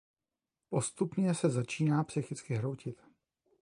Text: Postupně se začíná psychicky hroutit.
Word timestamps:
Postupně 0.69 1.33
se 1.33 1.49
začíná 1.49 2.03
psychicky 2.03 2.53
hroutit. 2.53 3.01